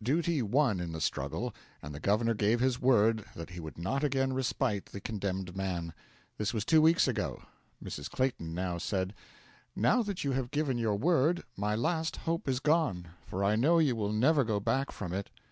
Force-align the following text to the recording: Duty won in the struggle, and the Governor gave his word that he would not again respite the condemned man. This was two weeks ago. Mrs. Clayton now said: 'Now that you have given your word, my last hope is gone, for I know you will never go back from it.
Duty 0.00 0.40
won 0.40 0.78
in 0.78 0.92
the 0.92 1.00
struggle, 1.00 1.52
and 1.82 1.92
the 1.92 1.98
Governor 1.98 2.32
gave 2.34 2.60
his 2.60 2.80
word 2.80 3.24
that 3.34 3.50
he 3.50 3.58
would 3.58 3.76
not 3.76 4.04
again 4.04 4.32
respite 4.32 4.86
the 4.86 5.00
condemned 5.00 5.56
man. 5.56 5.92
This 6.38 6.54
was 6.54 6.64
two 6.64 6.80
weeks 6.80 7.08
ago. 7.08 7.42
Mrs. 7.82 8.08
Clayton 8.08 8.54
now 8.54 8.78
said: 8.78 9.16
'Now 9.74 10.04
that 10.04 10.22
you 10.22 10.30
have 10.30 10.52
given 10.52 10.78
your 10.78 10.94
word, 10.94 11.42
my 11.56 11.74
last 11.74 12.18
hope 12.18 12.46
is 12.48 12.60
gone, 12.60 13.08
for 13.26 13.42
I 13.42 13.56
know 13.56 13.80
you 13.80 13.96
will 13.96 14.12
never 14.12 14.44
go 14.44 14.60
back 14.60 14.92
from 14.92 15.12
it. 15.12 15.28